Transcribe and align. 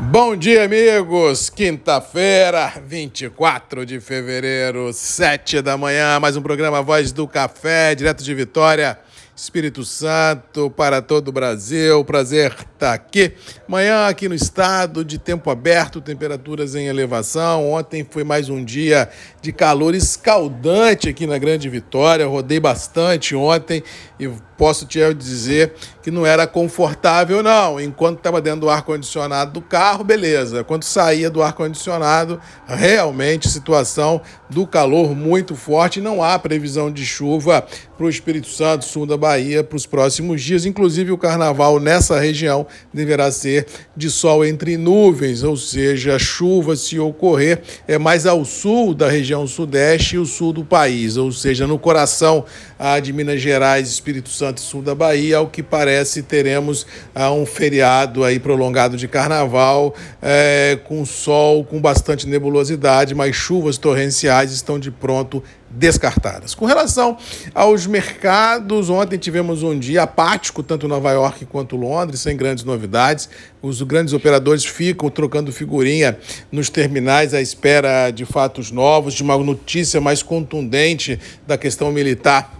Bom 0.00 0.36
dia, 0.36 0.64
amigos! 0.64 1.50
Quinta-feira, 1.50 2.72
24 2.86 3.84
de 3.84 4.00
fevereiro, 4.00 4.92
7 4.92 5.60
da 5.60 5.76
manhã, 5.76 6.18
mais 6.20 6.36
um 6.36 6.40
programa 6.40 6.80
Voz 6.80 7.12
do 7.12 7.26
Café, 7.26 7.94
direto 7.94 8.22
de 8.22 8.32
Vitória. 8.32 8.98
Espírito 9.38 9.84
Santo 9.84 10.68
para 10.68 11.00
todo 11.00 11.28
o 11.28 11.32
Brasil. 11.32 12.04
Prazer 12.04 12.56
estar 12.74 12.92
aqui. 12.92 13.32
Manhã 13.68 14.08
aqui 14.08 14.28
no 14.28 14.34
estado 14.34 15.04
de 15.04 15.16
tempo 15.16 15.48
aberto, 15.48 16.00
temperaturas 16.00 16.74
em 16.74 16.86
elevação. 16.86 17.70
Ontem 17.70 18.04
foi 18.10 18.24
mais 18.24 18.48
um 18.48 18.64
dia 18.64 19.08
de 19.40 19.52
calor 19.52 19.94
escaldante 19.94 21.08
aqui 21.08 21.24
na 21.24 21.38
Grande 21.38 21.68
Vitória. 21.68 22.26
Rodei 22.26 22.58
bastante 22.58 23.36
ontem 23.36 23.80
e 24.18 24.28
posso 24.56 24.84
te 24.86 24.98
dizer 25.14 25.72
que 26.02 26.10
não 26.10 26.26
era 26.26 26.44
confortável, 26.44 27.40
não. 27.40 27.80
Enquanto 27.80 28.18
estava 28.18 28.40
dentro 28.40 28.62
do 28.62 28.68
ar-condicionado 28.70 29.52
do 29.52 29.62
carro, 29.62 30.02
beleza. 30.02 30.64
Quando 30.64 30.82
saía 30.82 31.30
do 31.30 31.40
ar-condicionado, 31.40 32.40
realmente 32.66 33.48
situação 33.48 34.20
do 34.50 34.66
calor 34.66 35.14
muito 35.14 35.54
forte. 35.54 36.00
Não 36.00 36.24
há 36.24 36.36
previsão 36.40 36.90
de 36.90 37.06
chuva 37.06 37.64
para 37.98 38.06
o 38.06 38.08
Espírito 38.08 38.46
Santo, 38.46 38.84
sul 38.84 39.04
da 39.04 39.16
Bahia, 39.16 39.64
para 39.64 39.76
os 39.76 39.84
próximos 39.84 40.40
dias. 40.40 40.64
Inclusive, 40.64 41.10
o 41.10 41.18
carnaval 41.18 41.80
nessa 41.80 42.20
região 42.20 42.64
deverá 42.94 43.28
ser 43.32 43.66
de 43.96 44.08
sol 44.08 44.44
entre 44.44 44.76
nuvens, 44.76 45.42
ou 45.42 45.56
seja, 45.56 46.16
chuva, 46.16 46.76
se 46.76 46.96
ocorrer, 47.00 47.60
é 47.88 47.98
mais 47.98 48.24
ao 48.24 48.44
sul 48.44 48.94
da 48.94 49.08
região 49.08 49.48
sudeste 49.48 50.14
e 50.14 50.18
o 50.18 50.24
sul 50.24 50.52
do 50.52 50.64
país, 50.64 51.16
ou 51.16 51.32
seja, 51.32 51.66
no 51.66 51.76
coração 51.76 52.44
ah, 52.78 53.00
de 53.00 53.12
Minas 53.12 53.40
Gerais, 53.40 53.88
Espírito 53.88 54.28
Santo 54.28 54.58
e 54.58 54.60
sul 54.60 54.80
da 54.80 54.94
Bahia, 54.94 55.38
ao 55.38 55.48
que 55.48 55.60
parece 55.60 56.22
teremos 56.22 56.86
ah, 57.12 57.32
um 57.32 57.44
feriado 57.44 58.22
aí 58.22 58.38
prolongado 58.38 58.96
de 58.96 59.08
carnaval, 59.08 59.92
é, 60.22 60.78
com 60.84 61.04
sol, 61.04 61.64
com 61.64 61.80
bastante 61.80 62.28
nebulosidade, 62.28 63.12
mas 63.12 63.34
chuvas 63.34 63.76
torrenciais 63.76 64.52
estão 64.52 64.78
de 64.78 64.92
pronto 64.92 65.42
descartadas. 65.70 66.54
Com 66.54 66.64
relação 66.64 67.16
aos 67.54 67.86
mercados, 67.86 68.90
ontem 68.90 69.18
tivemos 69.18 69.62
um 69.62 69.78
dia 69.78 70.02
apático, 70.02 70.62
tanto 70.62 70.88
Nova 70.88 71.10
York 71.12 71.44
quanto 71.46 71.76
Londres, 71.76 72.20
sem 72.20 72.36
grandes 72.36 72.64
novidades. 72.64 73.28
Os 73.62 73.82
grandes 73.82 74.14
operadores 74.14 74.64
ficam 74.64 75.10
trocando 75.10 75.52
figurinha 75.52 76.18
nos 76.50 76.68
terminais 76.68 77.34
à 77.34 77.40
espera 77.40 78.10
de 78.10 78.24
fatos 78.24 78.70
novos, 78.70 79.14
de 79.14 79.22
uma 79.22 79.36
notícia 79.36 80.00
mais 80.00 80.22
contundente 80.22 81.18
da 81.46 81.58
questão 81.58 81.92
militar 81.92 82.57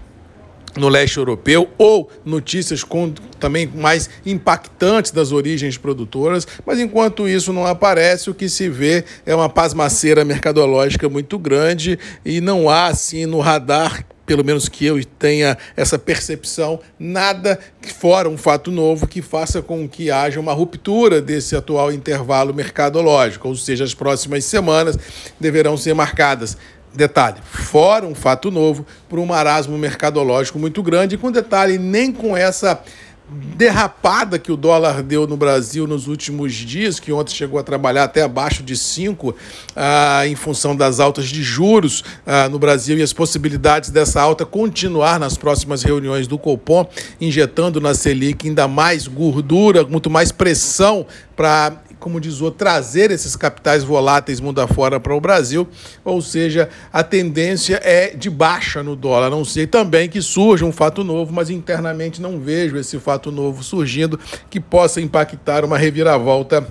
no 0.76 0.88
leste 0.88 1.18
europeu 1.18 1.68
ou 1.78 2.10
notícias 2.24 2.82
com, 2.84 3.12
também 3.38 3.66
mais 3.66 4.08
impactantes 4.24 5.10
das 5.10 5.32
origens 5.32 5.76
produtoras, 5.76 6.46
mas 6.66 6.78
enquanto 6.78 7.28
isso 7.28 7.52
não 7.52 7.66
aparece, 7.66 8.30
o 8.30 8.34
que 8.34 8.48
se 8.48 8.68
vê 8.68 9.04
é 9.24 9.34
uma 9.34 9.48
pasmaceira 9.48 10.24
mercadológica 10.24 11.08
muito 11.08 11.38
grande 11.38 11.98
e 12.24 12.40
não 12.40 12.68
há 12.68 12.86
assim 12.86 13.26
no 13.26 13.40
radar 13.40 14.04
pelo 14.28 14.44
menos 14.44 14.68
que 14.68 14.84
eu 14.84 15.02
tenha 15.18 15.56
essa 15.74 15.98
percepção, 15.98 16.78
nada 16.98 17.58
fora 17.98 18.28
um 18.28 18.36
fato 18.36 18.70
novo 18.70 19.06
que 19.06 19.22
faça 19.22 19.62
com 19.62 19.88
que 19.88 20.10
haja 20.10 20.38
uma 20.38 20.52
ruptura 20.52 21.22
desse 21.22 21.56
atual 21.56 21.90
intervalo 21.90 22.52
mercadológico, 22.52 23.48
ou 23.48 23.56
seja, 23.56 23.84
as 23.84 23.94
próximas 23.94 24.44
semanas 24.44 24.98
deverão 25.40 25.78
ser 25.78 25.94
marcadas 25.94 26.58
Detalhe, 26.98 27.36
fora 27.44 28.04
um 28.04 28.12
fato 28.12 28.50
novo, 28.50 28.84
por 29.08 29.20
um 29.20 29.24
marasmo 29.24 29.78
mercadológico 29.78 30.58
muito 30.58 30.82
grande, 30.82 31.16
com 31.16 31.30
detalhe, 31.30 31.78
nem 31.78 32.10
com 32.10 32.36
essa 32.36 32.82
derrapada 33.30 34.36
que 34.36 34.50
o 34.50 34.56
dólar 34.56 35.00
deu 35.00 35.24
no 35.24 35.36
Brasil 35.36 35.86
nos 35.86 36.08
últimos 36.08 36.52
dias, 36.54 36.98
que 36.98 37.12
ontem 37.12 37.32
chegou 37.32 37.60
a 37.60 37.62
trabalhar 37.62 38.02
até 38.02 38.22
abaixo 38.22 38.64
de 38.64 38.76
5, 38.76 39.32
ah, 39.76 40.26
em 40.26 40.34
função 40.34 40.74
das 40.74 40.98
altas 40.98 41.26
de 41.26 41.40
juros 41.40 42.02
ah, 42.26 42.48
no 42.48 42.58
Brasil 42.58 42.98
e 42.98 43.02
as 43.02 43.12
possibilidades 43.12 43.90
dessa 43.90 44.20
alta 44.20 44.44
continuar 44.44 45.20
nas 45.20 45.36
próximas 45.36 45.84
reuniões 45.84 46.26
do 46.26 46.36
Copom, 46.36 46.84
injetando 47.20 47.80
na 47.80 47.94
Selic 47.94 48.48
ainda 48.48 48.66
mais 48.66 49.06
gordura, 49.06 49.84
muito 49.84 50.10
mais 50.10 50.32
pressão 50.32 51.06
para 51.36 51.80
como 51.98 52.20
diz 52.20 52.40
o 52.40 52.50
trazer 52.50 53.10
esses 53.10 53.36
capitais 53.36 53.84
voláteis 53.84 54.40
mundo 54.40 54.60
afora 54.60 54.98
para 54.98 55.14
o 55.14 55.20
Brasil, 55.20 55.68
ou 56.04 56.20
seja, 56.20 56.68
a 56.92 57.02
tendência 57.02 57.80
é 57.82 58.14
de 58.14 58.30
baixa 58.30 58.82
no 58.82 58.96
dólar. 58.96 59.30
Não 59.30 59.44
sei 59.44 59.66
também 59.66 60.08
que 60.08 60.20
surja 60.20 60.64
um 60.64 60.72
fato 60.72 61.04
novo, 61.04 61.32
mas 61.32 61.50
internamente 61.50 62.20
não 62.20 62.38
vejo 62.38 62.76
esse 62.76 62.98
fato 62.98 63.30
novo 63.30 63.62
surgindo 63.62 64.18
que 64.48 64.60
possa 64.60 65.00
impactar 65.00 65.64
uma 65.64 65.78
reviravolta 65.78 66.66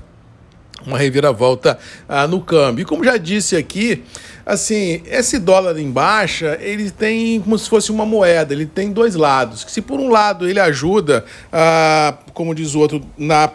uma 0.86 0.98
reviravolta 0.98 1.78
ah, 2.08 2.28
no 2.28 2.42
câmbio. 2.42 2.84
E 2.84 2.86
como 2.86 3.04
já 3.04 3.18
disse 3.18 3.56
aqui, 3.56 4.04
assim, 4.46 5.02
esse 5.06 5.40
dólar 5.40 5.78
em 5.78 5.92
baixa, 5.92 6.58
ele 6.62 6.92
tem 6.92 7.40
como 7.42 7.58
se 7.58 7.70
fosse 7.70 7.92
uma 7.92 8.06
moeda, 8.06 8.54
ele 8.54 8.66
tem 8.66 8.92
dois 8.92 9.16
lados. 9.16 9.66
Se 9.68 9.82
por 9.82 10.00
um 10.00 10.10
lado 10.10 10.48
ele 10.48 10.60
ajuda, 10.60 11.26
ah, 11.52 12.18
como 12.34 12.54
diz 12.54 12.76
o 12.76 12.80
outro, 12.80 13.02
na 13.18 13.50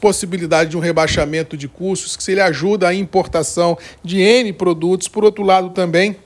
possibilidade 0.00 0.70
de 0.70 0.76
um 0.76 0.80
rebaixamento 0.80 1.56
de 1.56 1.68
custos, 1.68 2.16
que 2.16 2.22
se 2.22 2.32
ele 2.32 2.40
ajuda 2.40 2.88
a 2.88 2.94
importação 2.94 3.76
de 4.02 4.20
N 4.20 4.52
produtos, 4.52 5.08
por 5.08 5.24
outro 5.24 5.44
lado 5.44 5.70
também 5.70 6.16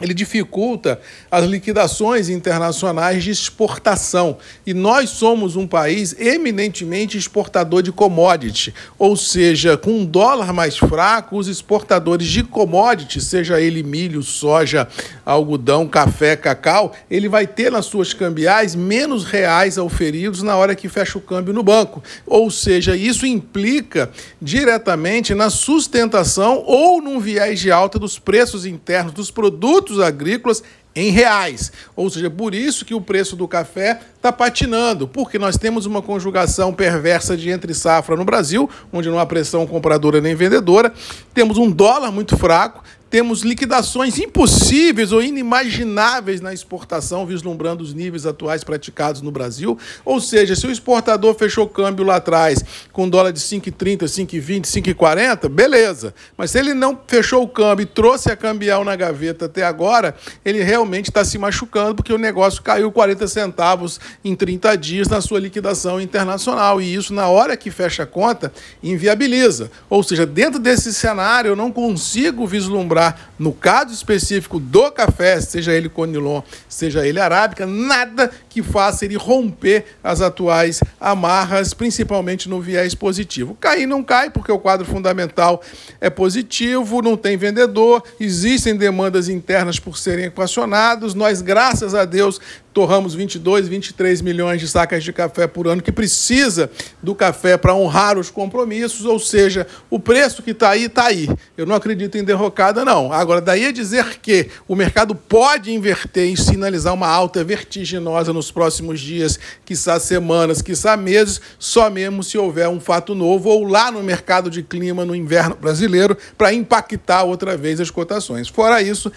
ele 0.00 0.14
dificulta 0.14 1.00
as 1.30 1.44
liquidações 1.44 2.28
internacionais 2.28 3.24
de 3.24 3.30
exportação. 3.30 4.38
E 4.66 4.74
nós 4.74 5.10
somos 5.10 5.56
um 5.56 5.66
país 5.66 6.14
eminentemente 6.18 7.16
exportador 7.16 7.82
de 7.82 7.92
commodity, 7.92 8.74
ou 8.98 9.16
seja, 9.16 9.76
com 9.76 9.90
um 9.90 10.04
dólar 10.04 10.52
mais 10.52 10.76
fraco, 10.76 11.36
os 11.38 11.48
exportadores 11.48 12.26
de 12.26 12.42
commodity, 12.42 13.20
seja 13.20 13.60
ele 13.60 13.82
milho, 13.82 14.22
soja, 14.22 14.88
algodão, 15.24 15.86
café, 15.86 16.36
cacau, 16.36 16.94
ele 17.10 17.28
vai 17.28 17.46
ter 17.46 17.70
nas 17.70 17.86
suas 17.86 18.12
cambiais 18.12 18.74
menos 18.74 19.24
reais 19.24 19.78
auferidos 19.78 20.42
na 20.42 20.56
hora 20.56 20.74
que 20.74 20.88
fecha 20.88 21.18
o 21.18 21.20
câmbio 21.20 21.54
no 21.54 21.62
banco. 21.62 22.02
Ou 22.26 22.50
seja, 22.50 22.96
isso 22.96 23.26
implica 23.26 24.10
diretamente 24.40 25.34
na 25.34 25.50
sustentação 25.50 26.62
ou 26.66 27.00
num 27.00 27.18
viés 27.18 27.58
de 27.60 27.70
alta 27.70 27.98
dos 27.98 28.18
preços 28.18 28.66
internos 28.66 29.12
dos 29.12 29.30
produtos 29.30 29.85
produtos 29.86 30.00
agrícolas 30.00 30.62
em 30.94 31.10
reais. 31.10 31.70
Ou 31.94 32.10
seja, 32.10 32.28
por 32.28 32.54
isso 32.54 32.84
que 32.84 32.94
o 32.94 33.00
preço 33.00 33.36
do 33.36 33.46
café 33.46 34.00
está 34.16 34.32
patinando, 34.32 35.06
porque 35.06 35.38
nós 35.38 35.56
temos 35.56 35.86
uma 35.86 36.02
conjugação 36.02 36.72
perversa 36.72 37.36
de 37.36 37.50
entre 37.50 37.72
safra 37.72 38.16
no 38.16 38.24
Brasil, 38.24 38.68
onde 38.92 39.08
não 39.08 39.18
há 39.18 39.26
pressão 39.26 39.66
compradora 39.66 40.20
nem 40.20 40.34
vendedora, 40.34 40.92
temos 41.32 41.58
um 41.58 41.70
dólar 41.70 42.10
muito 42.10 42.36
fraco, 42.36 42.82
temos 43.16 43.40
liquidações 43.40 44.18
impossíveis 44.18 45.10
ou 45.10 45.22
inimagináveis 45.22 46.42
na 46.42 46.52
exportação, 46.52 47.24
vislumbrando 47.24 47.82
os 47.82 47.94
níveis 47.94 48.26
atuais 48.26 48.62
praticados 48.62 49.22
no 49.22 49.30
Brasil. 49.30 49.78
Ou 50.04 50.20
seja, 50.20 50.54
se 50.54 50.66
o 50.66 50.70
exportador 50.70 51.34
fechou 51.34 51.66
câmbio 51.66 52.04
lá 52.04 52.16
atrás 52.16 52.62
com 52.92 53.08
dólar 53.08 53.32
de 53.32 53.40
5,30, 53.40 54.02
5,20, 54.02 54.64
5,40, 54.66 55.48
beleza. 55.48 56.14
Mas 56.36 56.50
se 56.50 56.58
ele 56.58 56.74
não 56.74 57.00
fechou 57.06 57.42
o 57.42 57.48
câmbio 57.48 57.84
e 57.84 57.86
trouxe 57.86 58.30
a 58.30 58.36
cambial 58.36 58.84
na 58.84 58.94
gaveta 58.94 59.46
até 59.46 59.64
agora, 59.64 60.14
ele 60.44 60.62
realmente 60.62 61.08
está 61.08 61.24
se 61.24 61.38
machucando 61.38 61.94
porque 61.94 62.12
o 62.12 62.18
negócio 62.18 62.60
caiu 62.60 62.92
40 62.92 63.26
centavos 63.28 63.98
em 64.22 64.36
30 64.36 64.76
dias 64.76 65.08
na 65.08 65.22
sua 65.22 65.40
liquidação 65.40 65.98
internacional. 65.98 66.82
E 66.82 66.94
isso, 66.94 67.14
na 67.14 67.28
hora 67.28 67.56
que 67.56 67.70
fecha 67.70 68.02
a 68.02 68.06
conta, 68.06 68.52
inviabiliza. 68.82 69.70
Ou 69.88 70.02
seja, 70.02 70.26
dentro 70.26 70.60
desse 70.60 70.92
cenário, 70.92 71.52
eu 71.52 71.56
não 71.56 71.72
consigo 71.72 72.46
vislumbrar 72.46 73.05
no 73.38 73.52
caso 73.52 73.92
específico 73.92 74.58
do 74.58 74.90
café, 74.90 75.40
seja 75.40 75.72
ele 75.72 75.88
conilon, 75.88 76.42
seja 76.68 77.06
ele 77.06 77.20
arábica, 77.20 77.66
nada 77.66 78.30
que 78.56 78.62
faça 78.62 79.04
ele 79.04 79.16
romper 79.16 79.84
as 80.02 80.22
atuais 80.22 80.80
amarras, 80.98 81.74
principalmente 81.74 82.48
no 82.48 82.58
viés 82.58 82.94
positivo. 82.94 83.54
Cair 83.60 83.86
não 83.86 84.02
cai, 84.02 84.30
porque 84.30 84.50
o 84.50 84.58
quadro 84.58 84.86
fundamental 84.86 85.60
é 86.00 86.08
positivo, 86.08 87.02
não 87.02 87.18
tem 87.18 87.36
vendedor, 87.36 88.02
existem 88.18 88.74
demandas 88.74 89.28
internas 89.28 89.78
por 89.78 89.98
serem 89.98 90.24
equacionados. 90.24 91.12
Nós, 91.12 91.42
graças 91.42 91.94
a 91.94 92.06
Deus, 92.06 92.40
torramos 92.76 93.14
22, 93.14 93.68
23 93.68 94.20
milhões 94.20 94.60
de 94.60 94.68
sacas 94.68 95.02
de 95.02 95.10
café 95.10 95.46
por 95.46 95.66
ano, 95.66 95.80
que 95.80 95.90
precisa 95.90 96.70
do 97.02 97.14
café 97.14 97.56
para 97.56 97.74
honrar 97.74 98.18
os 98.18 98.28
compromissos, 98.28 99.06
ou 99.06 99.18
seja, 99.18 99.66
o 99.88 99.98
preço 99.98 100.42
que 100.42 100.50
está 100.50 100.70
aí, 100.70 100.84
está 100.84 101.06
aí. 101.06 101.26
Eu 101.56 101.64
não 101.64 101.74
acredito 101.74 102.18
em 102.18 102.22
derrocada, 102.22 102.84
não. 102.84 103.10
Agora, 103.14 103.40
daí 103.40 103.64
a 103.64 103.72
dizer 103.72 104.18
que 104.20 104.50
o 104.68 104.76
mercado 104.76 105.14
pode 105.14 105.72
inverter 105.72 106.30
e 106.30 106.36
sinalizar 106.36 106.92
uma 106.92 107.08
alta 107.08 107.42
vertiginosa 107.42 108.30
nos 108.46 108.50
próximos 108.50 109.00
dias, 109.00 109.38
quiçá 109.64 109.98
semanas, 109.98 110.62
quiçá 110.62 110.96
meses, 110.96 111.40
só 111.58 111.90
mesmo 111.90 112.22
se 112.22 112.38
houver 112.38 112.68
um 112.68 112.80
fato 112.80 113.14
novo 113.14 113.48
ou 113.48 113.64
lá 113.64 113.90
no 113.90 114.02
mercado 114.02 114.48
de 114.48 114.62
clima 114.62 115.04
no 115.04 115.14
inverno 115.14 115.56
brasileiro 115.56 116.16
para 116.38 116.52
impactar 116.52 117.24
outra 117.24 117.56
vez 117.56 117.80
as 117.80 117.90
cotações. 117.90 118.48
Fora 118.48 118.80
isso, 118.80 119.10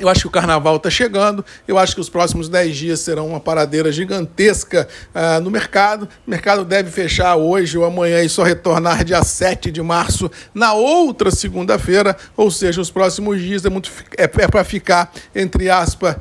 Eu 0.00 0.08
acho 0.08 0.20
que 0.20 0.26
o 0.28 0.30
carnaval 0.30 0.76
está 0.76 0.88
chegando, 0.88 1.44
eu 1.66 1.76
acho 1.76 1.92
que 1.92 2.00
os 2.00 2.08
próximos 2.08 2.48
10 2.48 2.76
dias 2.76 3.00
serão 3.00 3.26
uma 3.26 3.40
paradeira 3.40 3.90
gigantesca 3.90 4.86
uh, 5.12 5.40
no 5.40 5.50
mercado. 5.50 6.08
O 6.24 6.30
mercado 6.30 6.64
deve 6.64 6.88
fechar 6.88 7.34
hoje 7.34 7.76
ou 7.76 7.84
amanhã 7.84 8.22
e 8.22 8.28
só 8.28 8.44
retornar 8.44 9.02
dia 9.02 9.24
7 9.24 9.72
de 9.72 9.82
março, 9.82 10.30
na 10.54 10.72
outra 10.72 11.32
segunda-feira, 11.32 12.16
ou 12.36 12.48
seja, 12.48 12.80
os 12.80 12.92
próximos 12.92 13.40
dias 13.40 13.64
é, 13.64 13.68
muito, 13.68 13.90
é, 14.16 14.22
é 14.22 14.46
para 14.46 14.62
ficar, 14.62 15.12
entre 15.34 15.68
aspas, 15.68 16.14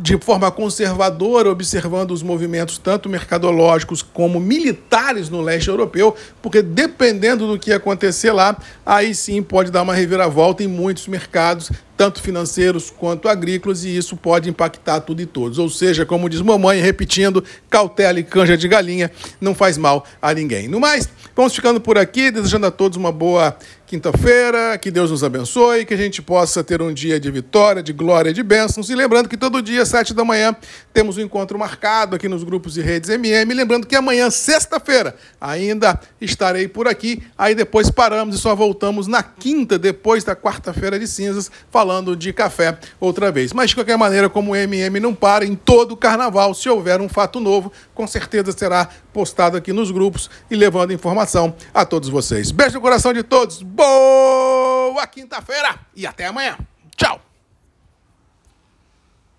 de 0.00 0.18
forma 0.18 0.50
conservadora, 0.50 1.50
observando 1.50 2.10
os 2.12 2.22
movimentos 2.22 2.78
tanto 2.78 3.08
mercadológicos 3.08 4.02
como 4.02 4.40
militares 4.40 5.28
no 5.28 5.40
leste 5.40 5.68
europeu, 5.68 6.14
porque 6.40 6.62
dependendo 6.62 7.46
do 7.46 7.58
que 7.58 7.72
acontecer 7.72 8.32
lá, 8.32 8.56
aí 8.84 9.14
sim 9.14 9.42
pode 9.42 9.70
dar 9.70 9.82
uma 9.82 9.94
reviravolta 9.94 10.62
em 10.62 10.68
muitos 10.68 11.06
mercados, 11.06 11.70
tanto 11.96 12.20
financeiros 12.20 12.90
quanto 12.90 13.28
agrícolas, 13.28 13.84
e 13.84 13.96
isso 13.96 14.16
pode 14.16 14.48
impactar 14.48 15.00
tudo 15.00 15.22
e 15.22 15.26
todos. 15.26 15.58
Ou 15.58 15.68
seja, 15.68 16.04
como 16.04 16.28
diz 16.28 16.40
mamãe, 16.40 16.80
repetindo, 16.80 17.44
cautela 17.70 18.18
e 18.18 18.24
canja 18.24 18.56
de 18.56 18.66
galinha 18.66 19.10
não 19.40 19.54
faz 19.54 19.78
mal 19.78 20.04
a 20.20 20.32
ninguém. 20.34 20.66
No 20.66 20.80
mais, 20.80 21.08
vamos 21.36 21.54
ficando 21.54 21.80
por 21.80 21.98
aqui, 21.98 22.30
desejando 22.30 22.66
a 22.66 22.70
todos 22.70 22.96
uma 22.96 23.12
boa 23.12 23.56
quinta-feira, 23.94 24.76
que 24.76 24.90
Deus 24.90 25.12
nos 25.12 25.22
abençoe, 25.22 25.84
que 25.84 25.94
a 25.94 25.96
gente 25.96 26.20
possa 26.20 26.64
ter 26.64 26.82
um 26.82 26.92
dia 26.92 27.20
de 27.20 27.30
vitória, 27.30 27.80
de 27.80 27.92
glória, 27.92 28.32
de 28.32 28.42
bênçãos. 28.42 28.90
E 28.90 28.94
lembrando 28.96 29.28
que 29.28 29.36
todo 29.36 29.62
dia, 29.62 29.86
sete 29.86 30.12
da 30.12 30.24
manhã, 30.24 30.56
temos 30.92 31.16
um 31.16 31.20
encontro 31.20 31.56
marcado 31.56 32.16
aqui 32.16 32.28
nos 32.28 32.42
grupos 32.42 32.76
e 32.76 32.82
redes 32.82 33.08
MM. 33.08 33.54
Lembrando 33.54 33.86
que 33.86 33.94
amanhã, 33.94 34.30
sexta-feira, 34.30 35.14
ainda 35.40 36.00
estarei 36.20 36.66
por 36.66 36.88
aqui. 36.88 37.22
Aí 37.38 37.54
depois 37.54 37.88
paramos 37.88 38.34
e 38.34 38.38
só 38.38 38.52
voltamos 38.52 39.06
na 39.06 39.22
quinta, 39.22 39.78
depois 39.78 40.24
da 40.24 40.34
quarta-feira 40.34 40.98
de 40.98 41.06
cinzas, 41.06 41.48
falando 41.70 42.16
de 42.16 42.32
café 42.32 42.76
outra 42.98 43.30
vez. 43.30 43.52
Mas 43.52 43.70
de 43.70 43.76
qualquer 43.76 43.96
maneira, 43.96 44.28
como 44.28 44.52
o 44.52 44.56
MM 44.56 44.98
não 44.98 45.14
para 45.14 45.44
em 45.44 45.54
todo 45.54 45.92
o 45.92 45.96
carnaval, 45.96 46.52
se 46.52 46.68
houver 46.68 47.00
um 47.00 47.08
fato 47.08 47.38
novo, 47.38 47.70
com 47.94 48.08
certeza 48.08 48.50
será 48.50 48.88
postado 49.12 49.56
aqui 49.56 49.72
nos 49.72 49.92
grupos 49.92 50.28
e 50.50 50.56
levando 50.56 50.92
informação 50.92 51.54
a 51.72 51.84
todos 51.86 52.08
vocês. 52.08 52.50
Beijo 52.50 52.74
no 52.74 52.80
coração 52.80 53.12
de 53.12 53.22
todos. 53.22 53.62
Boa 53.62 53.83
boa 53.84 55.06
quinta-feira 55.06 55.78
e 55.94 56.06
até 56.06 56.26
amanhã. 56.26 56.56
Tchau! 56.96 57.20